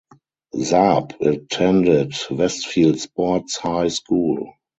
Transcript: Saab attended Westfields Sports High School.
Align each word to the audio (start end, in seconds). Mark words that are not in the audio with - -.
Saab 0.55 1.21
attended 1.21 2.09
Westfields 2.31 3.01
Sports 3.01 3.57
High 3.57 3.89
School. 3.89 4.55